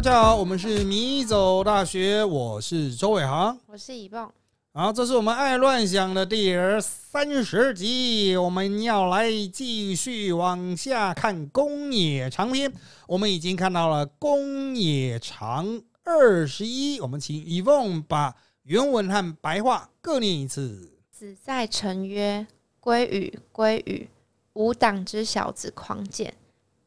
[0.00, 4.32] 大家好，我们是迷走大学，我是周伟航，我是以蹦。
[4.72, 12.72] 好，这是我们爱乱想的第三十集，我们要来继续往下看宫野长篇。
[13.06, 20.90] 我们已经看到了宫野长二十一，我们请以凤把原文和白话各念一次。
[21.10, 22.46] 子在城曰
[22.80, 24.08] ：“归与归与，
[24.54, 26.32] 吾党之小子狂简，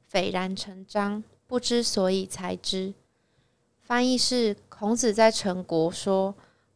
[0.07, 2.95] 斐然成章，不知所以才之。”
[3.83, 6.33] 翻译是：孔子在陈国说。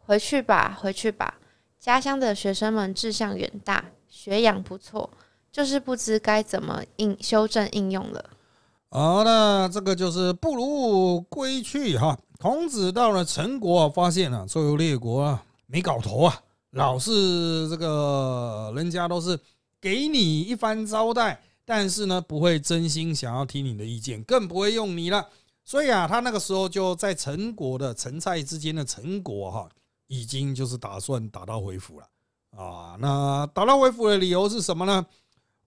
[0.09, 1.35] 回去吧，回去吧。
[1.77, 5.09] 家乡的学生们志向远大，学养不错，
[5.51, 8.29] 就是不知该怎么应修正应用了。
[8.89, 12.17] 好那这个就是不如归去哈。
[12.39, 19.37] 孔子到了陈国，发现了周游列国啊没搞头啊，老是这个人家都是
[19.81, 25.27] 给你一番招待，但是呢不会真心想要听你的意见，更不会用你了。
[25.67, 29.69] 所以啊，他那个时候就在陈国的陈蔡之间的陈国哈。
[30.09, 32.07] 已经就是打算打道回府了
[32.51, 32.95] 啊！
[32.97, 35.05] 那打道回府的理由是什么呢？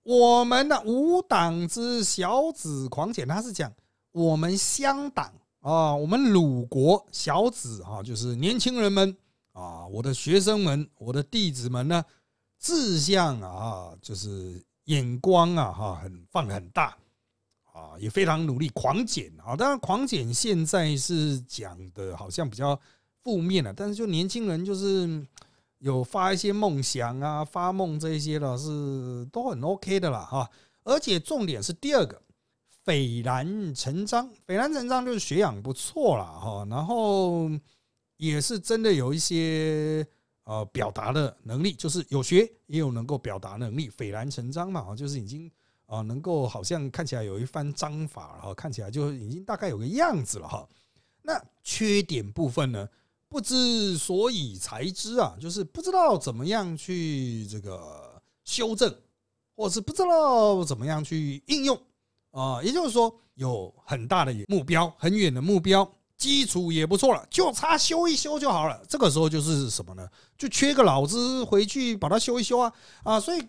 [0.03, 3.71] 我们的五党之小子狂简，他是讲
[4.13, 9.15] 我们乡党啊，我们鲁国小子啊，就是年轻人们
[9.53, 12.03] 啊，我的学生们，我的弟子们呢，
[12.59, 16.97] 志向啊，就是眼光啊，哈，很放很大，
[18.01, 19.55] 也非常努力，狂减啊。
[19.55, 22.81] 当然，狂减现在是讲的好像比较。
[23.23, 25.23] 负面了，但是就年轻人就是
[25.81, 30.51] 有发一些梦想啊，发梦这些的是都很 OK 的啦哈。
[30.85, 32.23] 而且重点是第二个，
[32.83, 37.51] 斐然成章，斐然成章就是学养不错了哈，然后
[38.17, 40.05] 也是真的有一些
[40.45, 45.53] 呃表达的能力，就是有学也有能够表达能力，斐然成章嘛，就是已经
[45.91, 50.67] 啊能够好像看起来有一番章法哈，看起来就已经大概有个样子了哈。
[51.21, 52.89] 那缺点部分呢？
[53.29, 58.93] 不知所以才知啊，就是不知道怎么样去这个修正，
[59.55, 61.81] 或是不知道怎么样去应用
[62.33, 62.61] 啊。
[62.63, 68.83] 也就是说，有很大的目标，很远的目标，基础也不错了，就差修一修就好了。
[68.89, 70.09] 这个时候就是什么呢？
[70.37, 72.73] 就缺个脑子回去把它修一修啊
[73.05, 73.21] 啊！
[73.21, 73.41] 所以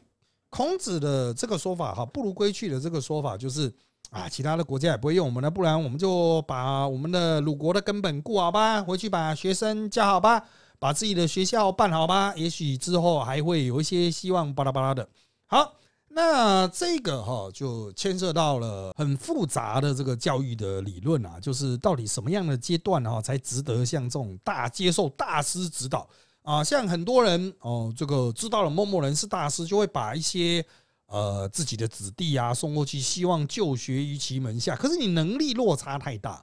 [0.51, 3.73] 孔子的这个说法哈，不如归去的这个说法就是。
[4.09, 10.43] 啊，其他的国家也不会用我们了，不然我们就把我们的鲁国的根本固好吧，回去把学生教好吧，
[10.79, 15.07] 把自己的学校办好吧，也许之后还会有一些希望，巴拉巴拉的。
[15.47, 15.75] 好，
[16.09, 26.05] 那这个哈就牵涉到了很复杂的这个教育的理论啊，就是到底什么样的阶段哈才值得像这种大接受大师指导
[26.43, 26.63] 啊？
[26.63, 30.65] 像很多人哦，这个知道了某某人是大师，就会把一些。
[31.13, 34.77] 呃，自己的子弟啊送过去，希望就学于其门下。
[34.77, 36.41] 可是你能力落差太大，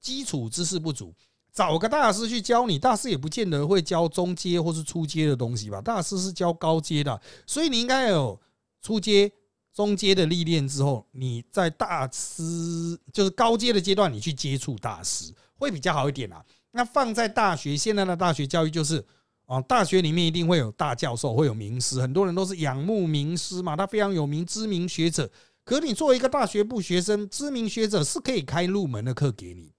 [0.00, 1.14] 基础知识不足，
[1.52, 5.80] 找个大师去教你，大师也不见得会教中阶或是初阶的东西吧？
[5.80, 8.36] 大师是教高阶的，所以你应该有
[8.82, 9.30] 初阶、
[9.72, 16.44] 中阶的历练之后，你在大师就是高阶的阶段，你去接触大师会比较好一点啊。
[16.72, 19.06] 那放在大学，现在的大学教育就是。
[19.48, 25.30] 啊，大学里面一定会有大教授，会有名师，很多人都是仰慕名师嘛，他非常有名，知名学者。
[25.64, 29.72] 可你作为一个大学部学生，知名学者是可以开入门的课给你，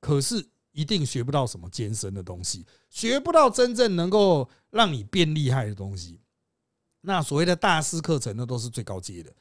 [0.00, 6.20] 可是一定学不到什么艰深的东西，学不到真正能够让你变厉害的东西。
[7.00, 9.32] 那所谓的大师课程，那都是最高阶的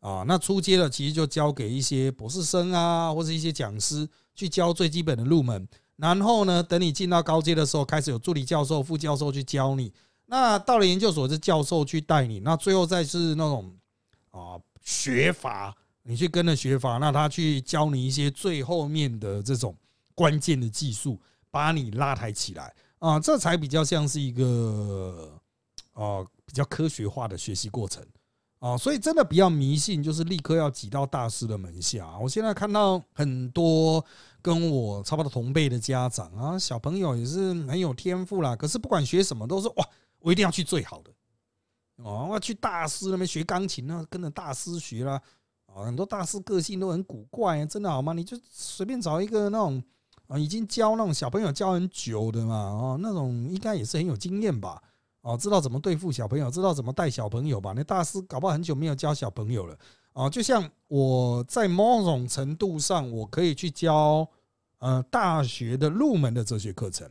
[0.00, 0.22] 啊。
[0.28, 5.66] 那初阶的其实就交给一些博士生啊，或者一些讲师去教最基本的入门。
[6.00, 6.62] 然后呢？
[6.62, 9.92] 等你进到高阶的时候，开始有助理教授、副教授去教你。
[10.24, 12.40] 那到了研究所，是教授去带你。
[12.40, 13.70] 那最后再是那种
[14.30, 19.76] 啊学法，你去跟着学法，那他去教你一些最后面的这种
[20.14, 25.38] 关键的技术，把你拉抬起来啊，这才比较像是一个
[25.92, 28.02] 啊比较科学化的学习过程
[28.60, 28.74] 啊。
[28.74, 32.16] 所以真的不要迷信，就是立刻要挤到大师的门下。
[32.18, 34.02] 我现在看到很多。
[34.42, 38.56] 跟我差不多同辈的家长啊，小朋友也是很有天赋啦。
[38.56, 39.88] 可是不管学什么，都是哇，
[40.18, 41.10] 我一定要去最好的
[41.96, 45.20] 哦，我要去大师那边学钢琴啊，跟着大师学啦。
[45.66, 48.12] 啊，很多大师个性都很古怪，真的好吗？
[48.12, 49.80] 你就随便找一个那种
[50.26, 54.82] 啊，已经教那种小朋友教很久的嘛，哦，那种应该也是很有经验吧？
[55.20, 57.72] 哦，知道怎么对付小朋友，知道怎么带小朋友吧？
[57.76, 59.78] 那大师搞不好很久没有教小朋友了。
[60.12, 64.28] 啊，就像我在某种程度上，我可以去教
[64.78, 67.10] 呃大学的入门的哲学课程。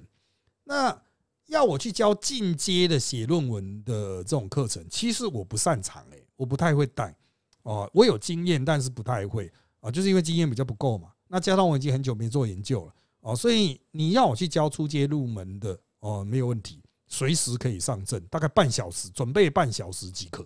[0.63, 1.01] 那
[1.47, 7.15] 要我去教进阶的写论文的这种课程，其实我不擅长诶，我不太会带。
[7.63, 11.11] 哦，我有经验，但是不太会啊，就是因为经验比较不够嘛。
[11.27, 20.45] 那加上我已经很久没做研究了哦，所以你要我去教初阶入门的哦，没有问题，随时可以上阵，大概半小时，准备半小时即可。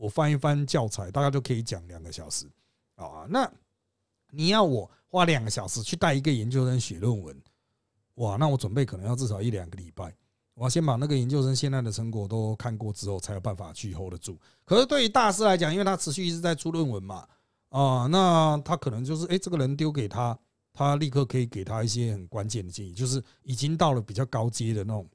[0.00, 2.46] 我翻一翻教材，大概就可以讲两个小时
[2.94, 3.26] 啊。
[3.28, 3.50] 那
[4.30, 7.38] 你要我花两个小时去带一个研究生写论文，
[8.14, 10.10] 哇，那我准备可能要至少一两个礼拜。
[10.54, 14.38] 我要先把那个研究生现在的成果都看过之后，才有办法去 hold 得住。
[14.64, 17.28] 可是对于大师来讲，因为他持续一直在出论文嘛，
[17.68, 20.38] 啊，那他可能就是哎，这个人丢给他，
[20.72, 25.06] 他立刻可以给他一些很关键的建议，就是已经到了比较高阶的那种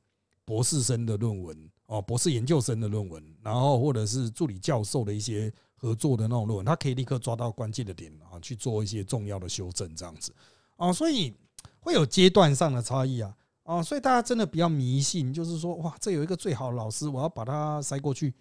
[0.46, 10.34] 博士生的论文哦，博士研究生的论文，然后或者是助理教授的一些合作的那种论文，他可以立刻抓到关键的点啊，去做一些重要的修正，这样子
[10.78, 11.34] 啊，所以
[11.80, 13.36] 会有阶段上的差异啊。
[13.64, 18.32] 啊，所以大家真的比较迷信，就是说，哇，这有一个最好的老师，我要把它塞过去。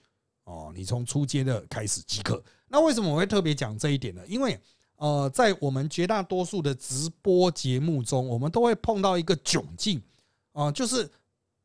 [0.45, 2.45] 哦，你从初阶的开始即可。
[2.69, 4.21] 那为什么我会特别讲这一点呢？
[4.29, 4.61] 因为，
[4.97, 10.03] 呃，在我们绝大多数的直播节目中，我们都会碰到一个窘境
[10.53, 11.11] 啊，就是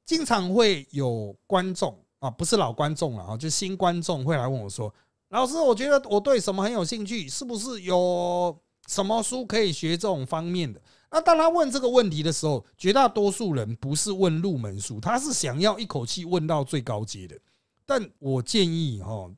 [0.10, 4.92] 经常会有观众啊，不是老观众了啊，就新观众会来问我说
[5.30, 17.40] ：“老师，我觉得我对什么很有兴趣，是不是有什么书可以学这种方面的？”那当他问这个问题的时候，绝大多数人不是问入门书，他是想要一口气问到最高阶的。
[17.86, 19.30] 但我建议哈，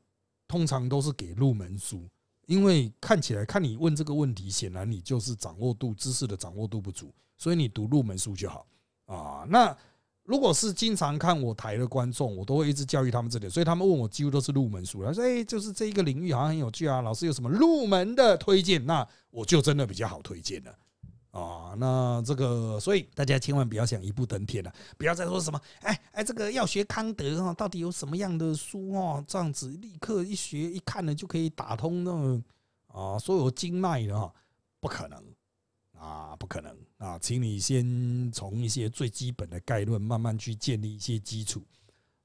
[0.48, 2.08] 通常都是给入门书，
[2.46, 8.66] 因为看起来看你问这个问题，显然你就是掌握度知识的掌握度不足，所以你读入门书就好
[9.04, 9.44] 啊。
[9.46, 9.76] 那
[10.24, 20.74] 如果是经常看我台的观众，我都会一直教育他们这点，所以他们问我几乎都是入门书他说：“哎，就是这一个领域好像很有趣啊，老师有什么入门的推荐？”那我就真的比较好推荐了。
[21.32, 29.24] 啊，那这个，所以大家千万不要想一步登天了，不要再说什么，哎哎，这个要学康德哈，到底有什么样的书哦？
[29.26, 32.44] 这样子立刻一学一看呢，就可以打通那种
[32.88, 34.30] 啊所有经脉的哈，
[34.78, 35.18] 不可能
[36.02, 41.62] 啊，不可能啊，请你先从一些最基本的概论慢慢去建立一些基础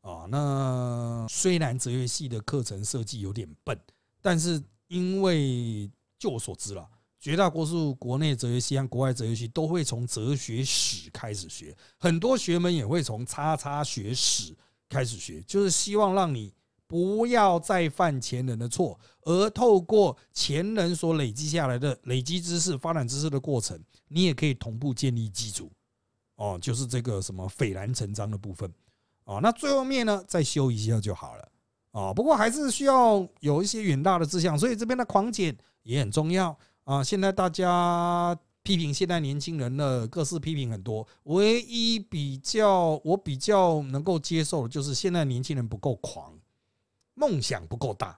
[0.02, 0.26] 啊。
[0.28, 3.80] 那虽然哲学系的课程设计有点笨，
[4.20, 5.88] 但是因为
[6.18, 6.90] 就我所知了。
[7.20, 14.56] 绝大多数国内哲学系和国外哲学系都会从哲学史开始学，很多学门也会从叉叉学史
[14.90, 16.52] 开始学，就是希望让你
[16.88, 25.70] 不要再犯前人的错，而透过前人所累积下来的累积知识、发展知识的过程，你也可以同步建立基础。
[26.38, 28.72] 哦，就是这个什么斐然成章的部分。
[29.26, 31.50] 哦，那最后面呢，再修一下就好了。
[31.92, 36.58] 哦，不过还是需要有一些远大的志向，所以这边的狂简也很重要。
[36.84, 46.37] 啊，现在大家批评现在年轻人的各式批评很多，唯一比较我比较能够接受的就是现在年轻人不够狂，
[47.18, 48.18] 梦想不够大。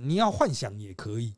[0.00, 1.34] 你要幻想也可以，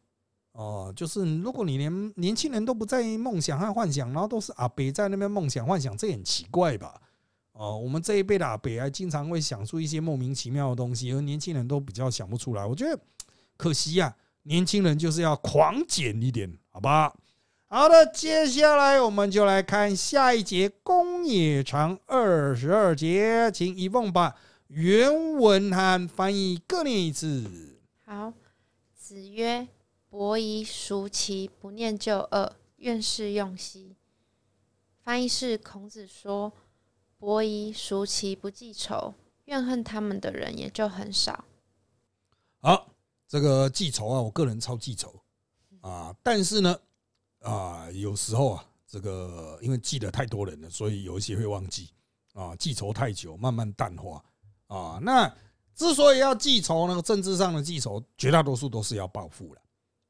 [0.53, 7.01] 哦，就是如果你连年轻人都不在意梦想和幻想，然后都是阿北在那边梦想幻想，这很奇怪吧？
[7.55, 12.97] 哦，我们这一辈的阿北还经常会想出一些莫名其妙的东西，而年轻人都比较想不出来，我觉得
[13.57, 14.15] 可惜呀。
[14.47, 17.15] 年轻人就是要狂减一点，好吧？
[17.67, 24.37] 好的，接下来我们就来看下一节公冶长二十二节，请一凤把
[24.75, 27.79] 原文和翻译各念一次。
[28.05, 28.33] 好，
[28.93, 29.69] 子曰
[30.11, 33.95] ：“伯夷叔其不念旧恶，愿是用兮。”
[35.01, 36.53] 翻译是孔子说
[37.19, 41.45] ：“伯夷叔其不记仇，怨恨他们的人也就很少。”
[42.59, 42.91] 好。
[43.27, 45.13] 这个记仇啊，我个人超记仇
[45.81, 46.79] 啊，但是呢，
[47.41, 51.89] 啊，有时候啊，这个因为记得太多人了，所以有一些会忘记
[52.35, 54.23] 啊，记仇太久，慢慢淡化
[54.67, 54.99] 啊。
[55.03, 55.33] 那
[55.75, 59.61] 之所以要记仇呢，政治上的记仇，绝大多数都是要报复了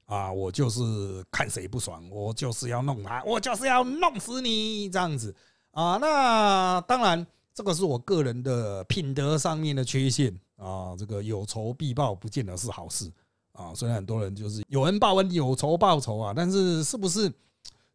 [0.07, 0.33] 啊。
[0.33, 5.35] 我就是看谁不爽，我就是要弄他，我就是要弄死你这样子
[5.71, 5.97] 啊。
[5.99, 10.39] 那当然，这个是我个人的品德上面的缺陷。
[10.57, 13.13] 啊，这个有仇必报不见得是好事
[13.53, 13.75] 啊。
[13.75, 17.31] 虽然很多人就是有恩报恩，有仇报仇啊，但是是不是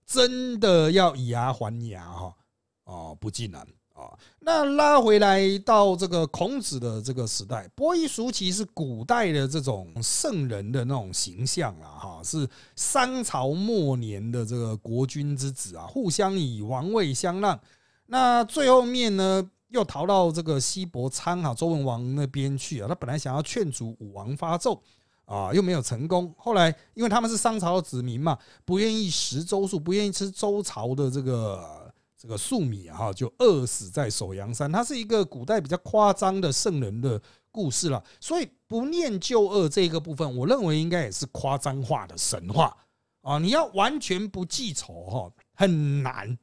[0.05, 2.35] 真的要以牙还牙哈？
[2.83, 3.65] 啊，不尽然
[3.99, 4.17] 啊。
[4.39, 17.59] 那拉回来到这个孔子的这个时代，伯夷叔齐是古代的这种圣人的那种形象啊，哈，是商朝末年的这个国君之子啊，互相以王位相让。
[18.05, 19.49] 那最后面呢？
[19.69, 24.79] 又逃到这个西伯昌哈周文王那边去啊，他本来想要劝阻武王发纣
[25.25, 26.33] 啊，又没有成功。
[26.35, 31.78] 后来因为他们是商朝的子民嘛，不愿意食周粟，不愿意吃周朝的这个
[32.21, 34.69] 这个粟米哈，就饿死在首阳山。
[34.69, 42.75] 它是一个古代比较夸张的圣人的故事了，所以不念旧恶这个部分，我认为应该也是夸张化的神话
[43.21, 46.37] 啊，你要完全不记仇哈，很难。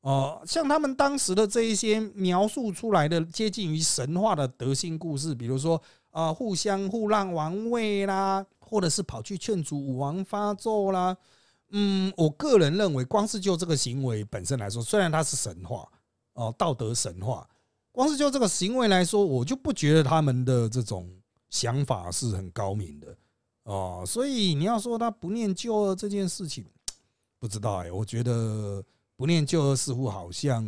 [0.00, 5.80] 哦，像他们当时的这一些描述出来的接近于神话的德性故事，比如说
[6.10, 11.16] 啊，互相互让王位啦，或者是跑去劝阻武王发纣啦。
[11.74, 15.86] 嗯，我个人认为，光是就这个行为本身来说，虽然它是神话
[16.34, 17.48] 哦，道德神话，
[17.92, 21.10] 光是就这个行为来说，我就不觉得他们的这种
[21.50, 23.16] 想法是很高明的
[23.64, 24.04] 哦。
[24.06, 26.64] 所以你要说他不念旧恶这件事情，
[27.38, 28.84] 不知道哎，我觉得。
[29.16, 30.66] 不念旧恶似乎好像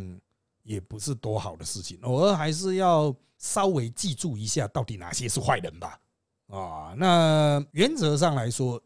[0.63, 6.01] 也不是多好的事情，偶尔还是要稍微记住一下到底哪些是坏人吧。
[6.47, 8.81] 啊，那原则上来说，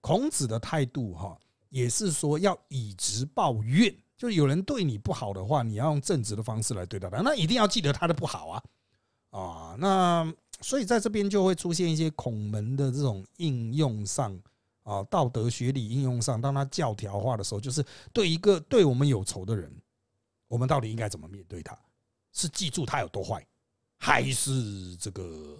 [0.00, 1.36] 孔子的态度哈，
[1.70, 8.62] 也是说要以直报怨，就是有人对你不好的话，你要用正直的方式来对待他，那一定要记得他的不好啊。
[9.30, 14.38] 啊，那所以在这边就会出现一些孔门的这种应用上。
[14.82, 17.84] 啊，道德学理应用上，当他教条化的时候，就是
[18.14, 19.70] 对一个对我们有仇的人，
[20.48, 21.78] 我们到底应该怎么面对他？
[22.32, 23.46] 是记住他有多坏，
[23.98, 25.58] 还是这个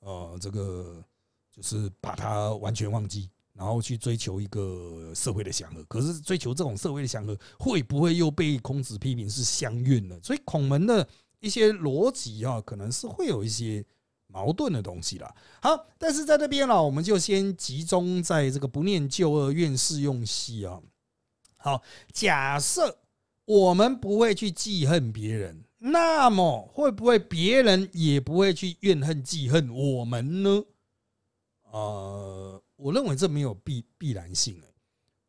[0.00, 1.02] 呃，这个
[1.50, 3.30] 就是把他完全忘记，
[3.60, 5.84] 然后去追求一个社会的祥和？
[5.84, 10.18] 可是追求这种社会的祥和，会不会又被孔子批评是相运呢？
[10.22, 11.06] 所以孔门的
[11.40, 13.84] 一些逻辑啊，可能是会有一些。
[14.32, 15.34] 矛盾的东西了。
[15.60, 20.80] 好，但是在这边呢，我们就先集中在这个不念旧恶，愿事用兮啊。
[21.56, 22.96] 好，假设
[23.44, 30.62] 我们不会去记恨别人，那么会不会别人也不会去怨恨记恨我们呢？
[31.72, 34.60] 呃，我认为这没有必必然性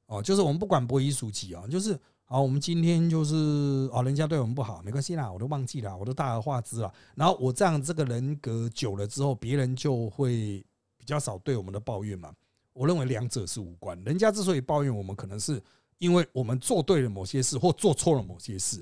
[0.08, 2.00] 哦，就是我们不管博夷俗己啊，就是。
[2.24, 6.89] 好，我们今天就是啊，人家对我们不好，没关系啦，我都忘记了，我都大而化之了。
[7.13, 10.65] 然后我这样这个人格久了之后，别人就会
[10.98, 12.34] 比较少对我们的抱怨嘛。
[12.72, 14.01] 我认为两者是无关。
[14.05, 15.62] 人家之所以抱怨我们，可能是
[15.98, 18.81] 因为我们做对了某些事，或做错了某些事。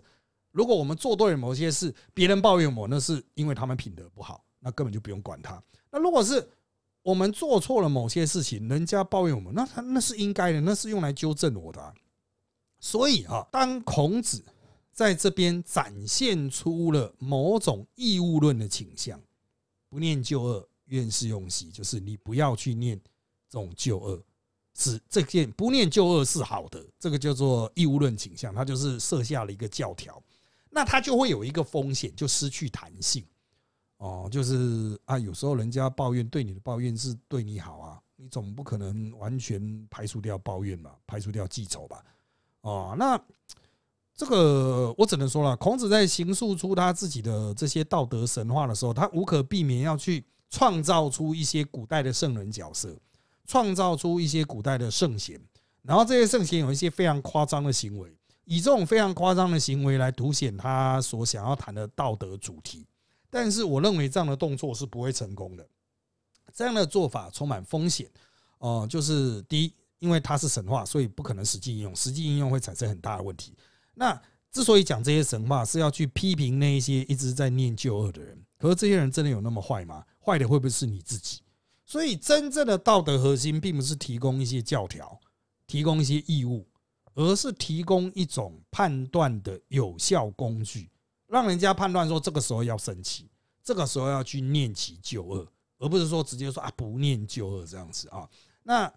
[0.51, 5.59] 如果我们做对了某些事，别人抱怨我，那是因为他们品德不好，那根本就不用管他。
[5.89, 6.47] 那如果是
[7.01, 11.93] 我们做错了某些事情，人家抱怨我们，那他那是应该的，那是用来纠正我的。
[12.79, 14.43] 所以啊，当孔子
[14.91, 19.19] 在这边展现出了某种义务论的倾向，
[19.89, 22.99] 不念旧恶，愿事用兮，就是你不要去念
[23.49, 24.21] 这种旧恶，
[24.75, 30.21] 是这件不念旧恶是好的，这个叫做义务论倾向，它就是设下了一个教条，
[30.69, 33.25] 那它就会有一个风险，就失去弹性。
[33.99, 42.03] 哦，就是啊，有时候人家抱怨对你的抱怨是对你好啊，你总不可能完全排除掉抱怨嘛，排除掉记仇吧。
[42.61, 43.21] 哦，那
[44.15, 52.97] 这个我只能说了，孔子在形塑出他自己的这些道德神话的时候，他无可避免要去创造出一些古代的圣人角色，
[53.45, 55.37] 创造出一些古代的圣贤，
[55.81, 58.13] 然后这些圣贤有一些非常夸张的行为，
[58.45, 62.85] 以这种非常夸张的行为来凸显他所想要谈的道德主题。
[63.29, 65.67] 但是我认为这样的动作是不会成功的，
[66.53, 68.09] 这样的做法充满风险。
[68.59, 69.73] 哦，就是第一。
[69.99, 71.93] 因为它是神话，所以不可能实际应用。
[71.93, 73.53] 实际应用会产生很大的问题。
[73.95, 74.17] 那
[74.49, 78.41] 之所以讲这些神话，是要去批评那一些一直在念旧恶的人。
[78.57, 80.05] 可是这些人真的有那么坏吗？
[80.25, 81.41] 坏的会不会是你自己？
[81.85, 85.19] 所以真正的道德核心，并不是提供一些教条，
[85.67, 86.65] 提供一些义务，
[87.15, 90.89] 而是提供一种判断的有效工具，
[91.29, 93.29] 让人家判断说这个时候要生气，
[93.63, 98.29] 这个时候要去念起旧恶，而不是说直接说啊不念旧恶这样子啊。
[98.63, 98.93] 那。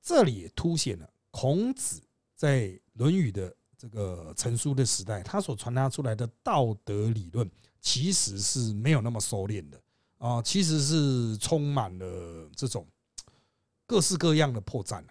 [0.00, 2.00] 这里也凸显了孔子
[2.34, 2.62] 在
[2.94, 9.78] 《论语》的这个成书的时代，他所传达出来的道德理论其实是没有那么收敛的
[10.16, 12.86] 啊，其实是充满了这种
[13.86, 15.04] 各式各样的破绽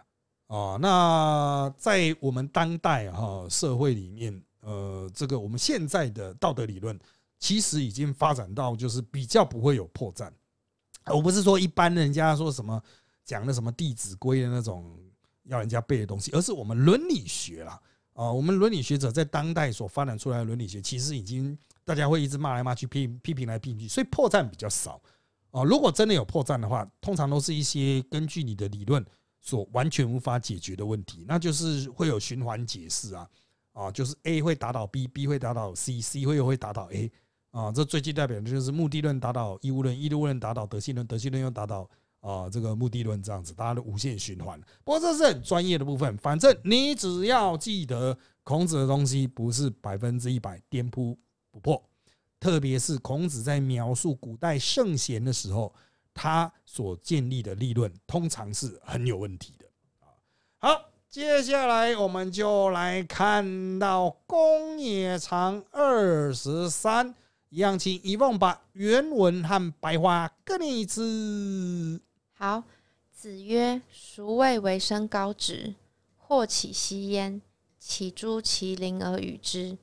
[0.48, 0.77] 啊。
[0.82, 7.00] 那在我们当代哈社会里面，呃，这个我们现在的道德理论
[7.40, 10.32] 其实已经发展到就是比较不会有破绽。
[11.06, 12.82] 我不是说一般人家说什么。
[13.28, 14.98] 讲的什么《弟子规》的那种
[15.44, 17.78] 要人家背的东西，而是我们伦理学啦
[18.14, 25.02] 啊，我们伦理学者在当代所发展出来的伦理学，其实已经大家会一直骂来骂去、批批评来批评去，所以破绽比较少
[25.52, 25.62] 啊。
[25.62, 29.06] 如果真的有破绽的话，通常都是一些根据你的理论
[29.42, 33.30] 所完全无法解决的问题，那就是会有循环解释啊
[33.78, 37.12] 啊，就是 A 会打倒 B，B 会打倒 C，C 会又会打倒 A
[37.52, 37.72] 啊。
[37.72, 41.88] 这最具代表的就是目的论打倒义务论，义务论打倒德性论，德性论又打倒。
[42.20, 44.60] 啊，这个目的论这样子，大家的无限循环。
[44.84, 51.18] 不过这是很专业的部分，反正你只要记得孔子的东西不是百分之一百颠扑
[51.52, 51.82] 不破，
[52.40, 55.74] 特别是孔子在描述古代圣贤的时候，
[56.12, 59.66] 他所建立的立论通常是很有问题的
[60.00, 60.10] 啊。
[60.58, 67.16] 好，接下来我们就来看到公冶长二十三，
[67.48, 72.02] 一样，请一凤把原文和白话各念一次。
[72.34, 72.62] 好，
[73.10, 75.76] 子曰：“孰谓为生高直？
[76.18, 77.42] 或起息焉，
[77.80, 79.78] 起诸其邻而与之？”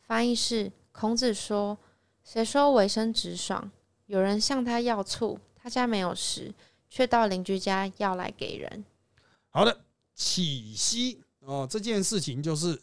[0.00, 1.76] 翻译是：孔子说
[2.24, 3.70] ：“谁说为生直爽？
[4.06, 6.54] 有人向他要醋，他家没有食，
[6.88, 8.86] 却到邻居家要来给人。”
[9.50, 9.78] 好的。
[10.14, 12.80] 起息哦，这件事情就是，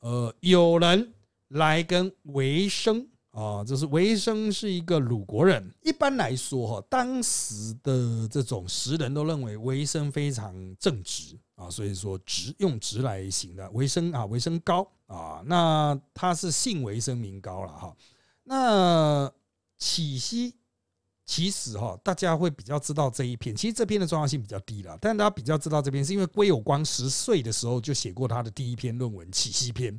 [0.00, 1.12] 呃，有人
[1.48, 5.72] 来跟维生啊，就是维生是一个鲁国人。
[5.82, 17.96] 一般来说哈，当时的这种时人都认为维生非常正直啊，所以说直用直来行的维生啊，维生高啊，那他是姓维生名高了哈。
[18.44, 19.32] 那
[19.78, 20.54] 起息。
[21.34, 23.56] 其实哈，大家会比较知道这一篇。
[23.56, 29.98] 其实这篇的重要性比较低了，但大家比较知道这篇，是因为归有光十岁的时候就写过他的第一篇论文《启西篇》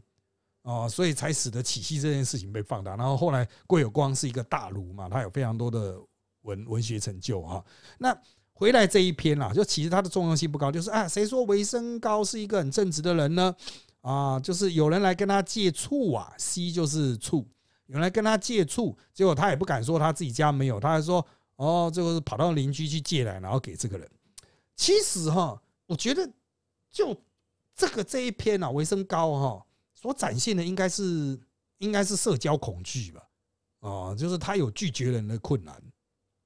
[0.72, 2.96] 啊，所以才使得启西这件事情被放大。
[2.96, 6.00] 然后后来归有光是一个大儒嘛，他有非常多的
[6.44, 7.66] 文文学成就啊。
[7.98, 8.16] 那
[8.54, 13.56] 回来这一篇啊，就其实它的重要性不高，就是啊，谁说维生高是一个很正直的人呢？
[14.02, 17.44] 啊，就是有人来跟他借醋啊，西就是醋。
[17.88, 21.25] 原来跟他借醋，结果他也不敢说他自己家没有，他还说
[21.58, 24.10] ：“哦，这个是跑到邻居去借来，然后给这个人。”
[24.75, 26.28] 其实哈，我觉得
[26.90, 27.16] 就
[27.75, 31.40] 这个这一篇啊，维生高哈所展现的应该是
[31.78, 33.22] 应该是社交恐惧吧？
[33.80, 35.80] 哦，就是他有拒绝人的困难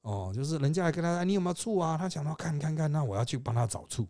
[0.01, 1.97] 哦，就是人家来跟他，你有没有醋啊？
[1.97, 4.07] 他想到看看看，那我要去帮他找醋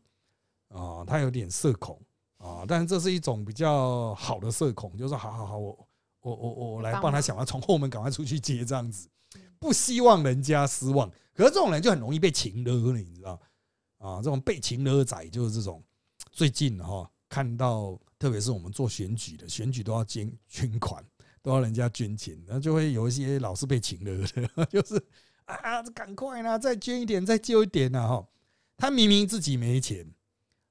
[0.69, 2.01] 啊，他有点社恐
[2.38, 5.87] 啊，但是这是一种比较好的社恐，就是好好好我。
[6.36, 9.07] 我我我来帮他想，要从后门赶快出去接这样子，
[9.60, 11.10] 不希望人家失望。
[11.34, 13.39] 可是这种人就很容易被情勒了，你知道
[14.00, 14.17] 啊？
[14.17, 15.84] 这种被情勒仔就是这种。
[16.32, 21.04] 最近哈看到，特别是我们做选举的，选举都要捐捐款，
[21.41, 24.17] 都要人家捐钱，然后就会有一些老是被情勒
[24.56, 25.01] 的， 就是
[25.45, 28.28] 啊，赶快啦，再捐一点，再救一点呐哈。
[28.78, 30.08] 他明明自己没钱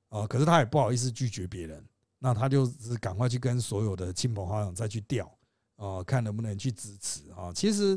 [0.08, 1.84] 啊，可是他也不好意思拒绝别人，
[2.18, 5.35] 那他就是赶快去跟所有的亲朋好友再去调。
[5.76, 7.52] 哦，看能不能去支持啊？
[7.54, 7.96] 其实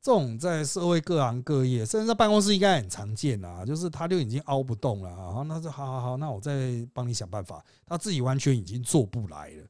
[0.00, 3.64] 这种在社会各行各业，甚至在办公室应该很常见啊。
[3.64, 7.64] 就是他就已经凹不动了啊，那就好好好，那我再帮你想办法。
[7.86, 9.66] 他自己完全已经做不来了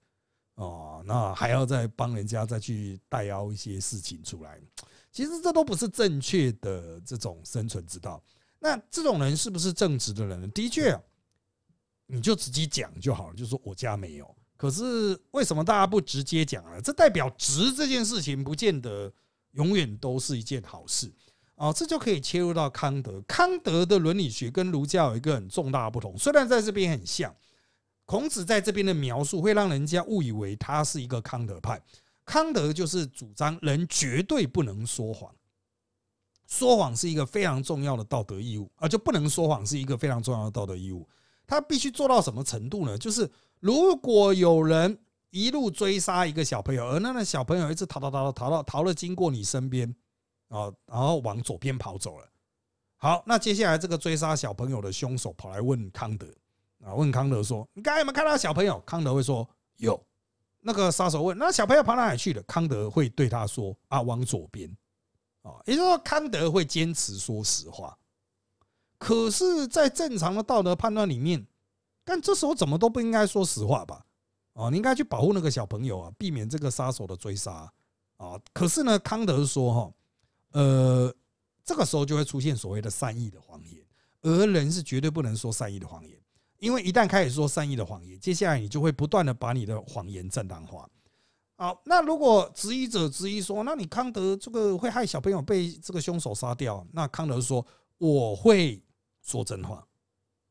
[0.56, 4.60] 哦，那还要再帮人家再去代凹一些事情出来。
[5.10, 8.22] 其实这都不是正确的这种生存之道。
[8.58, 10.50] 那这种人是不是正直的人？
[10.50, 11.00] 的确，
[12.06, 14.36] 你就直接讲就好了，就说我家没有。
[14.56, 16.80] 可是为什么大家不直接讲啊？
[16.80, 19.12] 这代表直这件事情不见得
[19.52, 21.12] 永远都是一件好事
[21.56, 21.72] 啊！
[21.72, 23.20] 这就可以切入到康德。
[23.22, 27.34] 康德的伦理学跟儒家有一个很重大的不同，虽然在这边很像，
[28.04, 31.82] 孔子在这边的描述会让人家误以为他是一个康德派。
[32.24, 35.34] 康德就是主张人绝对不能说谎，
[36.46, 41.06] 说谎是一个非常重要的道德义务啊，就不能说谎是一个非常重要的道德义务。
[41.46, 42.96] 他必须做到什么程度呢？
[42.98, 43.30] 就是
[43.60, 44.98] 如果有人
[45.30, 49.94] 一路追杀一个小朋友，而那个小朋友一直逃逃逃逃逃到逃了经过你身边
[50.48, 52.28] 啊，然后往左边跑走了。
[52.96, 56.26] 好，那接下来这个追杀小朋友的凶手跑来问康德
[56.84, 60.02] 啊，问康德说：“你刚才有没有看到小朋友？”康德会说：“有。”
[60.66, 64.74] 那个杀手问：“那小朋友跑哪里去了？”康德会对他说：“啊，往左边。”
[65.42, 67.94] 啊，也就是说，康德会坚持说实话。
[68.98, 71.46] 可是，在正常的道德判断里面，
[72.04, 74.04] 但这时候怎么都不应该说实话吧？
[74.54, 77.70] 哦，你应该去保护那个小朋友啊，避免这个杀手的追杀
[78.16, 78.40] 啊。
[78.52, 79.92] 可是呢，康德说哈，
[80.52, 81.14] 呃，
[81.64, 83.84] 这个时候就会出现所谓的善意的谎言，
[84.22, 86.16] 而人是绝对不能说善意的谎言，
[86.60, 90.88] 因为一旦开始说善意的谎言，接下来你就会不断的把你的谎言正当化。
[91.56, 96.86] 好，那如果质疑者质疑说，那你康德这个会害小朋友被这个凶手杀掉？
[96.92, 97.64] 那康德说，
[97.98, 98.80] 我会。
[99.26, 99.82] 说真话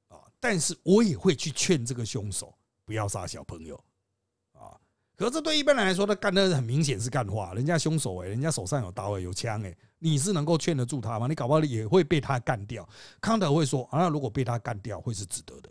[0.08, 2.51] 啊，但是我也会去劝这个凶手
[2.84, 3.79] 不要杀小朋友
[4.53, 4.73] 啊。
[5.15, 7.53] 可是对一般人来说，他干的很明显是干话。
[7.53, 11.27] 人家凶手哎，人家手上有刀哎，有枪哎，你是能够劝得住他吗？
[11.27, 12.84] 你搞不好也会被他干掉。
[13.21, 15.69] 康德会说啊，如果被他干掉，会是值得的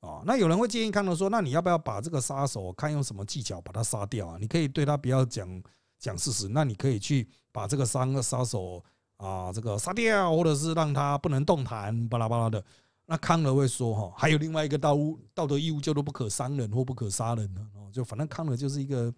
[0.00, 0.22] 啊。
[0.26, 4.36] 那有人会建议康德说，那你要不要把这个杀手看用什么技巧把他杀掉啊？
[4.38, 5.62] 你可以对他不要讲
[5.98, 8.84] 讲事实，那你可以去把这个三个杀手。
[9.16, 12.62] 啊，这个杀掉，或者是让他不能动弹，巴拉巴拉的。
[13.06, 14.96] 那康德会说哈，还有另外一个道
[15.32, 17.88] 道德义务叫做不可伤人或不可杀人的哦。
[17.92, 19.14] 就反正康德就是一个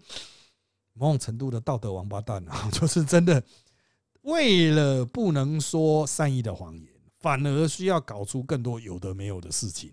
[0.92, 3.42] 某种程度的道德王八蛋啊， 就是真的
[4.22, 6.86] 为了不能说善意的谎言，
[7.18, 9.90] 反而需要搞出更多有的没有的事情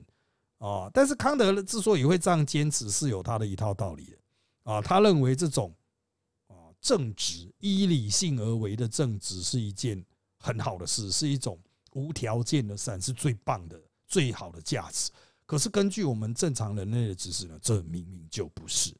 [0.57, 0.89] 啊。
[0.93, 4.17] 但是康德之所以会这样坚持，是有他的一套道理的
[4.71, 4.81] 啊。
[4.81, 5.73] 他认为这种
[6.81, 10.03] 正直依理性而为的正直是一件
[10.39, 11.59] 很好的事，是一种
[11.93, 15.11] 无条件的善，是最棒的、最好的价值。
[15.45, 18.95] 可是根据我们正常人类的知识呢，这明明就不是。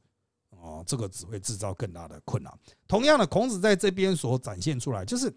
[0.49, 2.51] 哦，这个只会制造更大的困难。
[2.88, 5.31] 同样的，孔子在这边所展现出来，就是，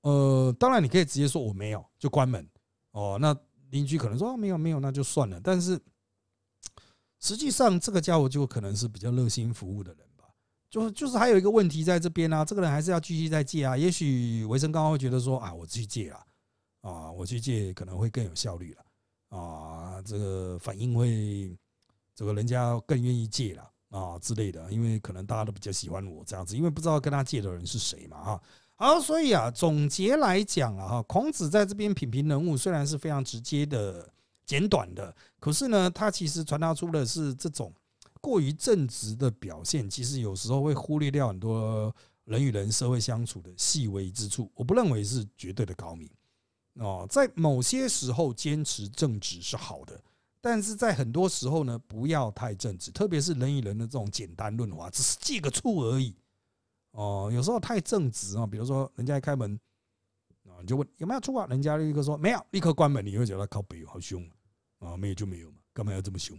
[0.00, 2.48] 呃，当然你可以直接说我没有，就关门。
[2.92, 3.36] 哦，那
[3.68, 5.38] 邻居可能说没有没有，那就算了。
[5.42, 5.78] 但是
[7.20, 10.05] 实际上，这个家伙就可能是比较热心服务的人。
[10.70, 13.76] 就是就是还有一个问题在这边啊，这个人还是要继续再借啊。
[13.76, 16.20] 也许维生刚刚会觉得说啊，我去借了
[16.82, 21.56] 啊，我去借可能会更有效率了啊，这个反应会
[22.14, 23.70] 这个人家更愿意借了。
[23.88, 28.42] 啊之类的，因为可能大家都比较喜欢我这样子，因为不知道跟他借的人是谁嘛，哈。
[28.74, 34.06] 好，所以啊，总结来讲啊，哈，孔子在这边品评人物虽然是非常直接的、
[34.44, 37.72] 简短的，可是呢，他其实传达出的是这种
[38.26, 44.50] 过于正直的表现，其实有时候会忽略掉很多人与人社会相处的细微之处。
[44.52, 46.10] 我不认为是绝对的高明
[46.74, 50.02] 哦，在某些时候坚持正直是好的。
[50.40, 56.12] 但是在很多时候呢，不要太正直，特别是人与人的这种简单论话，只是借个醋而已。
[56.90, 59.56] 哦，有时候太正直啊，比如说人家一开门
[60.48, 64.28] 啊，你就问有没有醋啊，人家立刻说没有，立刻关门，你会觉得靠北好凶
[64.80, 66.36] 啊，没有就没有嘛，干嘛要这么凶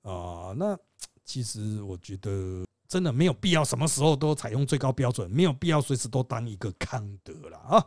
[0.00, 0.54] 啊？
[0.56, 0.78] 那
[1.26, 7.84] 其实我觉得真的没有必要，什么时候都采用最高标准，没有必要随时都当一个康德了啊。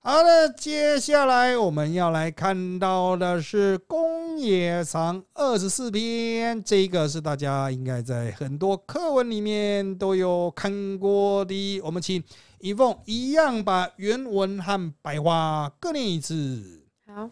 [0.00, 11.80] 好了，接下来我们要来看到的是《公冶长》二十四篇，这个是大家应该在很多课文里面都有看过的。
[11.80, 12.22] 我们请
[12.58, 16.84] 一凤一样把原文和白话各念一次。
[17.06, 17.30] 好，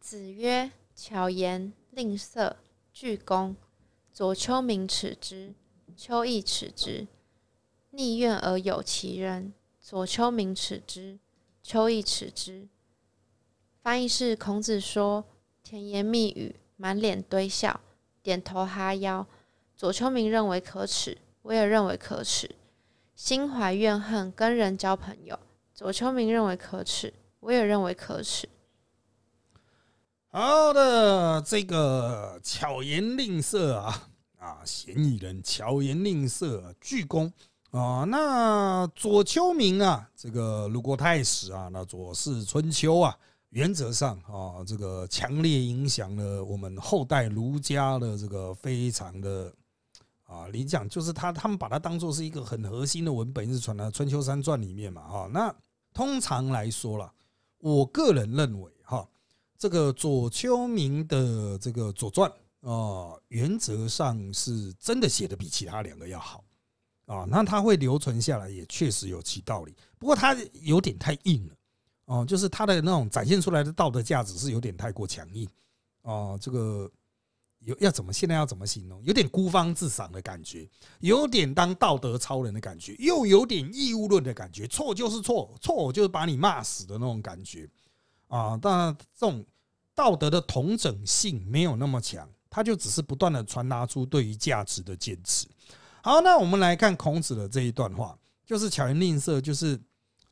[0.00, 2.56] 子曰：“巧言令色，
[2.92, 3.54] 鞠躬。
[4.16, 5.52] 左丘明耻之，
[5.94, 7.06] 丘亦耻之。
[7.90, 11.18] 逆愿而有其人，左丘明耻之。”
[11.62, 12.66] 丘亦耻之。
[13.82, 15.22] 翻译是：孔子说
[15.62, 17.78] 甜言蜜语，满脸堆笑，
[18.22, 19.26] 点头哈腰。
[19.76, 22.50] 左丘明认为可耻，我也认为可耻。
[23.14, 25.38] 心怀怨恨，跟人交朋友，
[25.74, 28.48] 左丘明认为可耻，我也认为可耻。
[30.38, 37.32] 好的，这个巧言令色啊啊，嫌疑人巧言令色，鞠躬。
[37.70, 43.16] 啊，那左丘明啊，这个鲁国太史啊，那《左氏春秋》啊，
[43.48, 49.50] 原则上啊，这个强烈影响了我们后代儒家的这个非常的
[50.24, 55.30] 啊，你讲就是他他们把它当做是一个很核心的文本，是传到《春秋三传》里面嘛，哈。
[55.32, 55.54] 那
[55.94, 57.10] 通常来说了，
[57.56, 59.08] 我个人认为哈，
[59.58, 62.30] 这个左丘明的这个《左传》
[62.70, 66.42] 啊，原则上是真的写的比其他两个要好。
[67.06, 69.72] 啊，那它会留存下来，也确实有其道理。
[69.96, 71.54] 不过它有点太硬了，
[72.06, 75.48] 哦，就是它的那种展现出来的道德价值是有点太过强硬，
[76.02, 76.90] 哦，这个
[77.60, 79.00] 有要怎么现在要怎么形容？
[79.04, 84.66] 有点孤芳自赏的感觉，有点当道德超人的感觉，又有点义务论的感觉。
[84.66, 87.70] 错就是错，错就是把你骂死的那种感觉
[88.28, 88.56] 啊。
[88.56, 89.44] 当然，这种
[89.94, 95.46] 道德的同整性没有那么强，它就只是不断的传达出对于价值的坚持。
[96.02, 99.76] 好，那我们来看孔子的这一段话，就是巧言令色，就是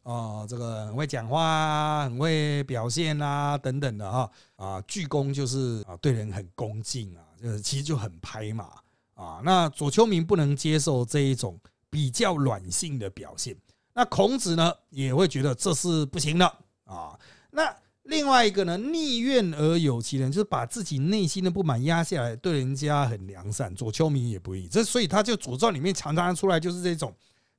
[0.04, 8.68] 啊，这个很会讲话，很会表现啊，等等的哈啊，鞠躬就是啊，对人很恭敬啊，就是其实就很拍马
[9.14, 9.40] 啊。
[9.42, 11.58] 那左丘明不能接受这一种
[11.90, 13.56] 比较软性的表现，
[13.94, 16.46] 那孔子呢也会觉得这是不行的
[16.84, 17.18] 啊。
[17.56, 23.72] 那另外一个呢，逆怨而有其人，就是把自己内心的不满压下来，对人家很良善。
[23.74, 27.14] 左丘明也不易，这所以他就《左传》里面常常出来就是这种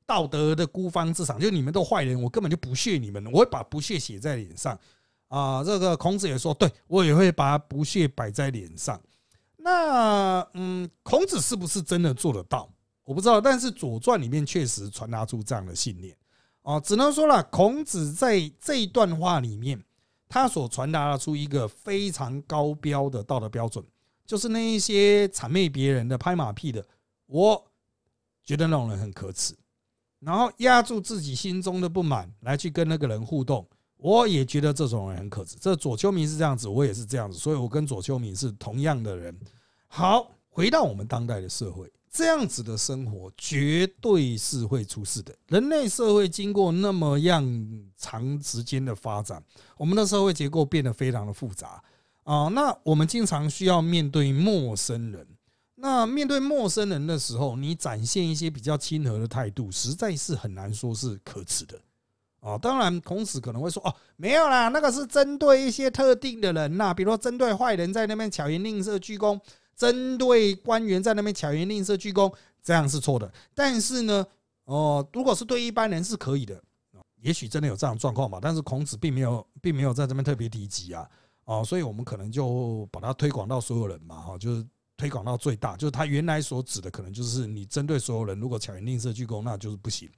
[0.05, 4.77] 道德的孤芳自赏，就你们都坏人，我根本就不屑你们，我会把不屑写在脸上
[5.29, 5.63] 啊。
[5.63, 9.01] 这个孔子也说，对我也会把不屑摆在脸上。
[9.57, 12.69] 那嗯，孔子是不是真的做得到？
[13.05, 16.15] 我不知道，但是《左传》里面确实传达出这样的信念
[16.65, 16.81] 哦。
[16.83, 19.81] 只能说了，孔子在这一段话里面。
[20.27, 23.81] 他所传达出一个非常高标的道德标准，
[24.25, 26.85] 就是那一些谄媚别人的、拍马屁的，
[27.27, 27.63] 我
[28.43, 29.55] 觉得那种人很可耻。
[30.19, 33.65] 然后压住自己心中的不满来去跟那个人互动，
[33.97, 35.55] 我也觉得这种人很可耻。
[35.61, 39.39] 这左丘明是这样子，我也是这样子，所以我跟左丘明是同样的人。
[39.87, 41.89] 好，回到我们当代的社会。
[42.15, 45.35] 这样子的生活绝对是会出事的。
[45.49, 47.45] 人类社会经过那么样
[47.97, 49.43] 长时间的发展，
[49.75, 51.83] 我们的社会结构变得非常的复杂
[52.23, 52.47] 啊。
[52.47, 55.27] 那我们经常需要面对陌生人，
[55.75, 61.77] 那面对陌生人的时候，你展现一些比较亲和的态度，实在是很难说是可耻的。
[62.39, 69.37] 哦，当然，孔子可能会说：“哦，没有啦，那个是针对一些特定的人呐，比如说针对坏人在那边巧言令色鞠躬，
[69.75, 72.33] 针对官员在那边巧言令色鞠躬，
[72.63, 73.31] 这样是错的。
[73.53, 74.25] 但是呢，
[74.65, 76.61] 哦，如果是对一般人是可以的，
[77.21, 78.39] 也许真的有这样状况吧。
[78.41, 81.09] 但是孔子并没有，并没有在这边特别提及啊，
[81.45, 84.65] 哦，所以我们可能就把它推广到所有人嘛，哈，就是
[84.97, 90.09] 推广到最大，就是他原来所指的，可能就是你针对所有人，如果巧言令色鞠躬，那就是不行。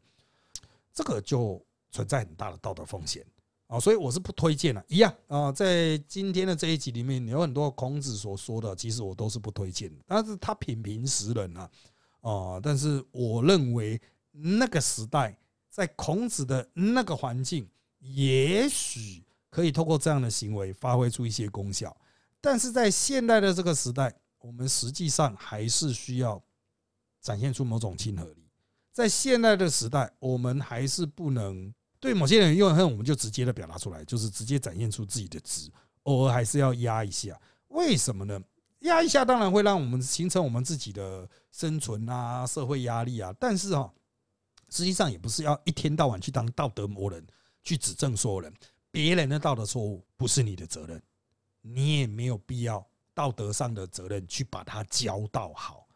[0.93, 1.62] 这个就。
[1.89, 3.26] 存在很大的道德风险
[3.68, 4.84] 啊，所以我是不推荐的。
[4.88, 10.02] 一样啊，在今天的这一集里面，有很多孔子所说的，其实我都是不推荐的。
[10.08, 11.70] 但是他品评时人啊，
[12.22, 14.02] 啊，但是我认为
[14.32, 15.38] 那个时代，
[15.70, 21.96] 在孔子的那个环境，也许可以透过这样的行为发挥出一些功效。
[22.40, 26.42] 但是在现代的这个时代，我们实际上还是需要
[27.20, 28.48] 展现出某种亲和力。
[28.94, 35.70] 在现代的时代，我们还是不能对某些人怨恨，我们就直接的表达出来，就是直接展现出自己的值，
[36.04, 37.40] 偶尔还是要压一下。
[37.70, 38.40] 为什么呢？
[38.82, 43.92] 压一下当然会让我们形成我们自己的生存啊、社会压力啊，但是哈，
[44.70, 47.26] 实际上也不是要一天到晚去当道德魔人，
[47.64, 48.54] 去指正所有人。
[48.92, 51.02] 别人的道德错误不是你的责任，
[51.62, 55.88] 你也没有必要道德上的责任去把它教导好。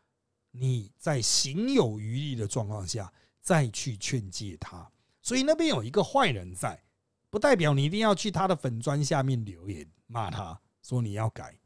[0.52, 3.12] 你在行有余力的状况下
[3.42, 6.82] 再去劝诫他，所以那边有一个坏人在，
[7.30, 11.58] 不代表你一定要去他的粉砖下面留言骂他，说你要改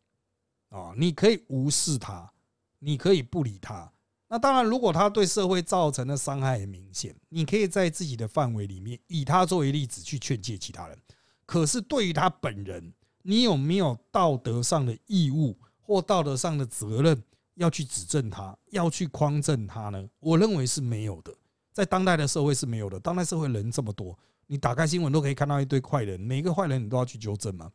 [0.70, 2.32] 啊，你可以无视他，
[2.80, 3.92] 你可以不理他。
[4.28, 10.98] 那当然，如果他对社会造成的伤害很明显，你可以在自己的范围里面以他作为例子去劝诫其他人。
[11.46, 17.24] 可是对于他本人，你有没有道德上的义务或道德上的责任？
[17.54, 20.10] 要去指正他，要去匡正他呢？
[20.20, 21.34] 我认为是没有的，
[21.76, 22.98] 在当代的社会是没有的。
[23.02, 27.70] 当代社会人这么多，你打开新闻都可以看到一堆坏人，每一个坏人你都要去纠正吗？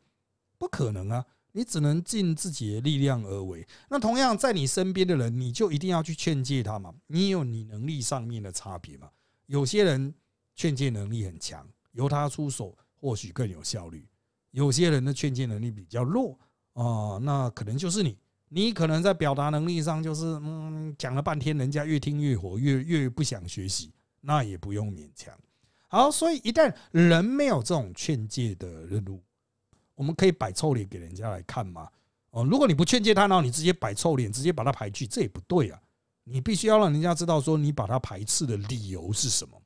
[0.57, 1.23] 不可能啊！
[1.53, 3.67] 你只能尽自己的力量而为。
[3.91, 6.95] 那同样在你身边的人，你就一定要去劝诫他嘛？
[7.09, 9.11] 你有你能力上面的差别嘛？
[9.45, 10.15] 有些人
[10.55, 14.01] 劝诫能力很强，由他出手或许更有效率；
[14.53, 16.39] 有些人的劝诫能力比较弱
[16.73, 18.17] 啊，那可能就是你。
[18.53, 25.33] 你可能在表达能力上就是嗯讲了半天，人家越听越火，越越不想学习，那也不用勉强。
[25.87, 29.23] 好，所以一旦人没有这种劝诫的任务，
[29.95, 31.89] 我们可以摆臭脸给人家来看吗？
[32.31, 35.81] 哦，如果你不劝诫他，然后你直接摆臭脸，直接把他排拒，这也不对啊。
[36.25, 39.63] 你必须要让人家知道说你把他排斥的理由是什么。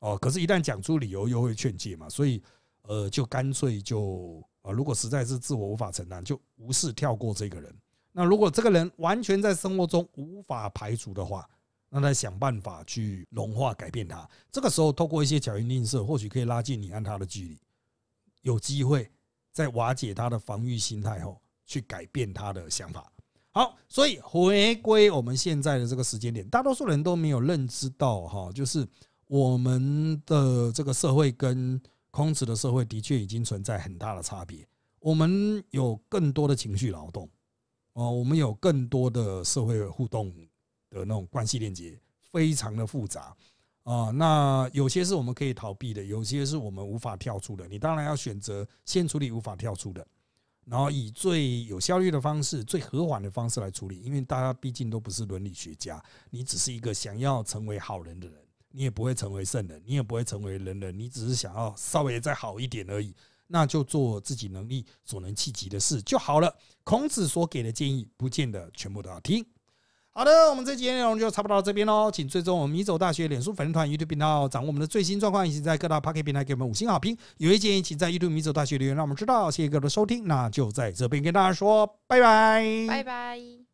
[0.00, 2.42] 哦，可是，一旦讲出理由，又会劝诫嘛，所以
[2.82, 7.72] 呃，就干脆就啊，如果实在是自我无法承担，就无视跳过这个人。
[8.12, 11.48] 那如果这个人完全在生活中无法排除的话，
[11.88, 14.28] 那他想办法去融化、改变他。
[14.50, 17.58] 这个时候，透过一些巧言令色，或许可以拉近你和他的距离，
[18.42, 19.10] 有机会
[19.52, 23.12] 在瓦解他的防御心态后，去改变他的想法。
[23.50, 28.86] 好，所以回归我们现在的这个时间点，大多数人都没有认知到哈，就是
[29.26, 31.78] 我们的这个社会跟
[32.10, 34.66] 孔子的社会的确已经存在很大的差别。
[35.00, 37.28] 我们有更多的情绪劳动。
[37.94, 40.32] 哦，我们有更多的社会互动
[40.90, 41.98] 的那种关系链接，
[42.30, 43.36] 非常的复杂
[43.82, 44.10] 啊。
[44.10, 47.68] 那有些是我们可以逃避的，有些是我们无法跳出的。
[47.68, 50.06] 你当然要选择先处理无法跳出的，
[50.64, 54.00] 然后以最有效率的方式、最和缓的方式来处理。
[54.00, 58.38] 因为大家毕竟都不是伦理学家，你只是一个想要成为好人的人，
[58.70, 63.14] 你也不会成为圣人，你也不会成为人人，你只是想要稍微再好一点而已。
[63.52, 66.52] 那就做自己能力所能企及的事就好了。
[66.82, 69.44] 孔子所给的建议，不见得全部都要听。
[70.14, 72.10] 好的，我们这节内容就差不多到这边喽。
[72.10, 77.16] 请追踪我们米走大学脸书粉丝团、YouTube 频道，掌握我们的最新状况，以及在各大 Pocket 平台给我们五星好评。
[77.38, 79.50] 有意建议，请在 YouTube 米走大学留言，让我们知道。
[79.50, 83.71] 谢谢各位的收听，那就在这边跟大家说拜拜，拜拜。